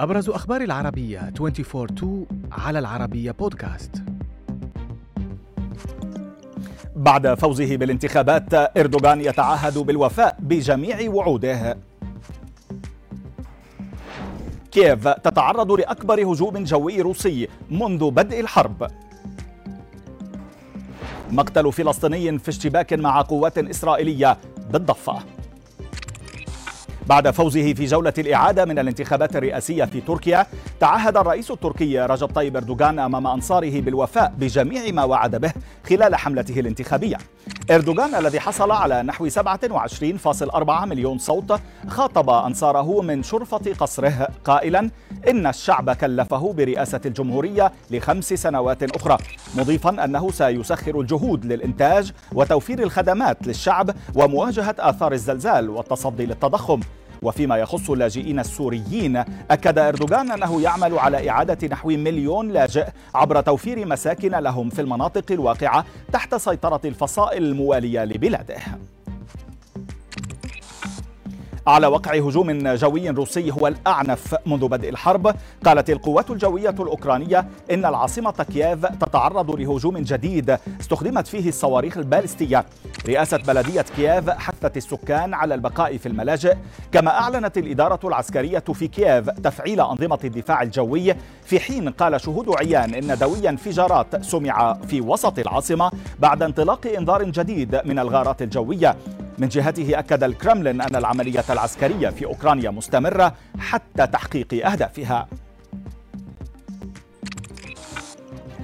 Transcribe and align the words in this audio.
أبرز 0.00 0.28
أخبار 0.28 0.60
العربية 0.60 1.32
24-2 1.38 2.04
على 2.52 2.78
العربية 2.78 3.30
بودكاست. 3.30 4.02
بعد 6.96 7.34
فوزه 7.34 7.76
بالانتخابات 7.76 8.54
إردوغان 8.54 9.20
يتعهد 9.20 9.78
بالوفاء 9.78 10.36
بجميع 10.40 11.10
وعوده. 11.10 11.78
كييف 14.72 15.08
تتعرض 15.08 15.72
لأكبر 15.72 16.32
هجوم 16.32 16.64
جوي 16.64 17.00
روسي 17.00 17.48
منذ 17.70 18.10
بدء 18.10 18.40
الحرب. 18.40 18.90
مقتل 21.30 21.72
فلسطيني 21.72 22.38
في 22.38 22.48
اشتباك 22.48 22.92
مع 22.92 23.22
قوات 23.22 23.58
إسرائيلية 23.58 24.38
بالضفة. 24.70 25.37
بعد 27.08 27.30
فوزه 27.30 27.72
في 27.72 27.84
جولة 27.84 28.12
الإعادة 28.18 28.64
من 28.64 28.78
الانتخابات 28.78 29.36
الرئاسية 29.36 29.84
في 29.84 30.00
تركيا 30.00 30.46
تعهد 30.80 31.16
الرئيس 31.16 31.50
التركي 31.50 32.00
رجب 32.00 32.26
طيب 32.28 32.56
أردوغان 32.56 32.98
أمام 32.98 33.26
أنصاره 33.26 33.80
بالوفاء 33.80 34.32
بجميع 34.38 34.92
ما 34.92 35.04
وعد 35.04 35.36
به 35.36 35.52
خلال 35.88 36.16
حملته 36.16 36.60
الانتخابية. 36.60 37.16
إردوغان 37.70 38.14
الذي 38.14 38.40
حصل 38.40 38.70
على 38.70 39.02
نحو 39.02 39.28
27.4 39.28 40.84
مليون 40.84 41.18
صوت 41.18 41.60
خاطب 41.88 42.30
أنصاره 42.30 43.02
من 43.02 43.22
شرفة 43.22 43.74
قصره 43.78 44.28
قائلا 44.44 44.90
إن 45.28 45.46
الشعب 45.46 45.90
كلفه 45.90 46.52
برئاسة 46.52 47.00
الجمهورية 47.06 47.72
لخمس 47.90 48.34
سنوات 48.34 48.82
أخرى 48.82 49.18
مضيفا 49.56 50.04
أنه 50.04 50.30
سيسخر 50.30 51.00
الجهود 51.00 51.44
للإنتاج 51.44 52.12
وتوفير 52.32 52.82
الخدمات 52.82 53.46
للشعب 53.46 53.90
ومواجهة 54.14 54.74
آثار 54.78 55.12
الزلزال 55.12 55.70
والتصدي 55.70 56.26
للتضخم. 56.26 56.80
وفيما 57.22 57.56
يخص 57.56 57.90
اللاجئين 57.90 58.38
السوريين 58.40 59.24
أكد 59.50 59.78
أردوغان 59.78 60.30
أنه 60.30 60.62
يعمل 60.62 60.98
على 60.98 61.30
إعادة 61.30 61.68
نحو 61.68 61.88
مليون 61.88 62.48
لاجئ 62.48 62.86
عبر 63.14 63.40
توفير 63.40 63.86
مساكن 63.86 64.30
لهم 64.30 64.70
في 64.70 64.80
المناطق 64.80 65.32
الواقعة 65.32 65.84
تحت 66.12 66.34
سيطرة 66.34 66.80
الفصائل 66.84 67.42
الموالية 67.42 68.04
لبلاده. 68.04 68.56
على 71.68 71.86
وقع 71.86 72.14
هجوم 72.14 72.74
جوي 72.74 73.10
روسي 73.10 73.50
هو 73.50 73.66
الأعنف 73.66 74.36
منذ 74.46 74.68
بدء 74.68 74.88
الحرب. 74.88 75.34
قالت 75.64 75.90
القوات 75.90 76.30
الجوية 76.30 76.70
الأوكرانية 76.70 77.48
إن 77.70 77.84
العاصمة 77.84 78.30
كييف 78.30 78.86
تتعرض 78.86 79.50
لهجوم 79.50 79.98
جديد 79.98 80.58
استخدمت 80.80 81.26
فيه 81.26 81.48
الصواريخ 81.48 81.96
البالستية. 81.96 82.64
رئاسة 83.08 83.36
بلدية 83.36 83.84
كييف 83.96 84.30
حثت 84.30 84.76
السكان 84.76 85.34
على 85.34 85.54
البقاء 85.54 85.96
في 85.96 86.06
الملاجئ. 86.06 86.56
كما 86.92 87.10
أعلنت 87.10 87.58
الإدارة 87.58 88.08
العسكرية 88.08 88.58
في 88.58 88.88
كييف 88.88 89.30
تفعيل 89.30 89.80
أنظمة 89.80 90.18
الدفاع 90.24 90.62
الجوي. 90.62 91.14
في 91.44 91.60
حين 91.60 91.88
قال 91.88 92.20
شهود 92.20 92.54
عيان 92.58 92.94
إن 92.94 93.18
دوي 93.18 93.48
انفجارات 93.48 94.24
سمع 94.24 94.74
في 94.74 95.00
وسط 95.00 95.38
العاصمة 95.38 95.90
بعد 96.18 96.42
انطلاق 96.42 96.86
إنذار 96.98 97.22
جديد 97.24 97.80
من 97.84 97.98
الغارات 97.98 98.42
الجوية. 98.42 98.96
من 99.38 99.48
جهته 99.48 99.98
أكد 99.98 100.22
الكرملين 100.22 100.80
أن 100.80 100.96
العملية 100.96 101.44
العسكرية 101.50 102.08
في 102.08 102.24
أوكرانيا 102.24 102.70
مستمرة 102.70 103.34
حتى 103.58 104.06
تحقيق 104.06 104.66
أهدافها. 104.66 105.28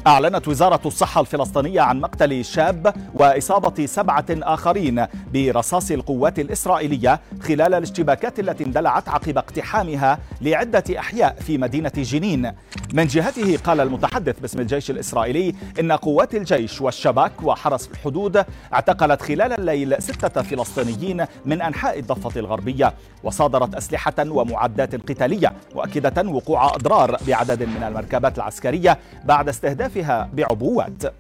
أعلنت 0.06 0.48
وزارة 0.48 0.80
الصحة 0.86 1.20
الفلسطينية 1.20 1.80
عن 1.80 2.00
مقتل 2.00 2.44
شاب 2.44 2.94
وإصابة 3.14 3.86
سبعة 3.86 4.24
آخرين 4.30 5.06
برصاص 5.32 5.90
القوات 5.90 6.38
الإسرائيلية 6.38 7.20
خلال 7.42 7.74
الاشتباكات 7.74 8.40
التي 8.40 8.64
اندلعت 8.64 9.08
عقب 9.08 9.38
اقتحامها 9.38 10.18
لعدة 10.40 10.84
أحياء 10.98 11.36
في 11.40 11.58
مدينة 11.58 11.92
جنين. 11.96 12.52
من 12.94 13.06
جهته 13.06 13.56
قال 13.56 13.80
المتحدث 13.80 14.40
باسم 14.40 14.60
الجيش 14.60 14.90
الإسرائيلي 14.90 15.54
إن 15.80 15.92
قوات 15.92 16.34
الجيش 16.34 16.80
والشباك 16.80 17.32
وحرس 17.42 17.88
الحدود 17.92 18.44
اعتقلت 18.72 19.22
خلال 19.22 19.52
الليل 19.52 20.02
ستة 20.02 20.42
فلسطينيين 20.42 21.26
من 21.44 21.62
أنحاء 21.62 21.98
الضفة 21.98 22.40
الغربية 22.40 22.94
وصادرت 23.24 23.74
أسلحة 23.74 24.14
ومعدات 24.18 24.94
قتالية 24.94 25.52
مؤكدة 25.74 26.28
وقوع 26.28 26.66
أضرار 26.74 27.16
بعدد 27.28 27.62
من 27.62 27.82
المركبات 27.82 28.38
العسكرية 28.38 28.98
بعد 29.24 29.48
استهداف 29.48 29.84
أهدافها 29.84 30.28
بعبوات. 30.32 31.14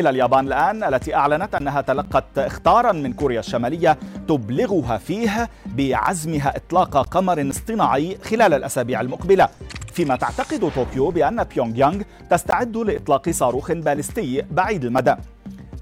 إلى 0.00 0.10
اليابان 0.10 0.46
الآن 0.46 0.84
التي 0.84 1.14
أعلنت 1.14 1.54
أنها 1.54 1.80
تلقت 1.80 2.38
إخطارا 2.38 2.92
من 2.92 3.12
كوريا 3.12 3.40
الشمالية 3.40 3.98
تبلغها 4.28 4.98
فيه 4.98 5.48
بعزمها 5.66 6.56
إطلاق 6.56 7.08
قمر 7.08 7.50
اصطناعي 7.50 8.18
خلال 8.24 8.54
الأسابيع 8.54 9.00
المقبلة. 9.00 9.48
فيما 9.92 10.16
تعتقد 10.16 10.70
طوكيو 10.74 11.10
بأن 11.10 11.44
بيونغ 11.44 11.78
يانغ 11.78 12.02
تستعد 12.30 12.76
لإطلاق 12.76 13.30
صاروخ 13.30 13.72
باليستي 13.72 14.44
بعيد 14.50 14.84
المدى. 14.84 15.14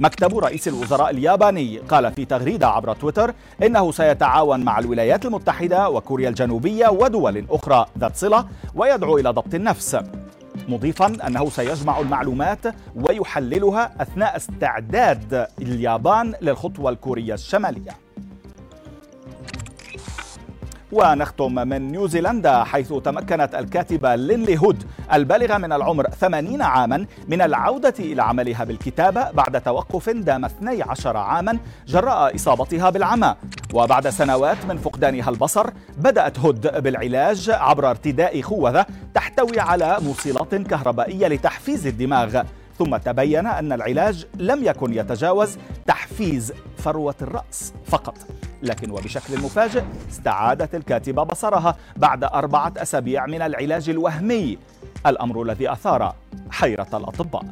مكتب 0.01 0.39
رئيس 0.39 0.69
الوزراء 0.69 1.11
الياباني 1.11 1.79
قال 1.79 2.13
في 2.13 2.25
تغريدة 2.25 2.69
عبر 2.69 2.95
تويتر 2.95 3.35
إنه 3.63 3.93
سيتعاون 3.93 4.61
مع 4.61 4.79
الولايات 4.79 5.25
المتحدة 5.27 5.91
وكوريا 5.91 6.29
الجنوبية 6.29 6.89
ودول 6.89 7.47
أخرى 7.51 7.87
ذات 7.99 8.17
صلة 8.17 8.47
ويدعو 8.75 9.19
إلى 9.19 9.31
ضبط 9.31 9.55
النفس. 9.55 9.97
مضيفا 10.69 11.27
أنه 11.27 11.51
سيجمع 11.51 12.01
المعلومات 12.01 12.59
ويحللها 12.97 13.93
أثناء 14.03 14.37
استعداد 14.37 15.47
اليابان 15.63 16.35
للخطوة 16.43 16.91
الكورية 16.91 17.35
الشمالية. 17.35 18.06
ونختم 20.93 21.55
من 21.55 21.93
نيوزيلندا 21.93 22.65
حيث 22.65 22.93
تمكنت 22.93 23.55
الكاتبة 23.55 24.15
لينلي 24.15 24.59
هود 24.59 24.85
البالغة 25.13 25.59
من 25.59 25.73
العمر 25.73 26.11
80 26.11 26.63
عاما 26.63 27.07
من 27.29 27.43
العودة 27.43 27.95
إلى 27.99 28.23
عملها 28.23 28.65
بالكتابة 28.65 29.31
بعد 29.31 29.61
توقف 29.61 30.11
دام 30.11 30.45
12 30.45 31.17
عاما 31.17 31.59
جراء 31.87 32.35
إصابتها 32.35 32.91
بالعمى. 32.91 33.35
وبعد 33.75 34.09
سنوات 34.09 34.67
من 34.69 34.77
فقدانها 34.77 35.31
البصر 35.31 35.71
بدأت 35.99 36.39
هود 36.39 36.83
بالعلاج 36.83 37.51
عبر 37.51 37.91
ارتداء 37.91 38.41
خوذة 38.41 38.87
تحتوي 39.15 39.61
على 39.61 39.97
موصلات 40.01 40.55
كهربائية 40.55 41.29
لتحفيز 41.29 41.87
الدماغ. 41.87 42.43
ثم 42.79 42.97
تبين 42.97 43.47
أن 43.47 43.73
العلاج 43.73 44.27
لم 44.35 44.65
يكن 44.65 44.95
يتجاوز 44.95 45.59
تحفيز 45.87 46.53
فروة 46.79 47.15
الرأس 47.23 47.73
فقط. 47.87 48.15
لكن 48.63 48.91
وبشكل 48.91 49.41
مفاجئ 49.41 49.83
استعادت 50.11 50.75
الكاتبة 50.75 51.23
بصرها 51.23 51.77
بعد 51.97 52.25
أربعة 52.25 52.73
أسابيع 52.77 53.27
من 53.27 53.43
العلاج 53.43 53.91
الوهمي. 53.91 54.59
الأمر 55.07 55.43
الذي 55.43 55.73
أثار 55.73 56.15
حيرة 56.51 56.89
الأطباء. 56.95 57.45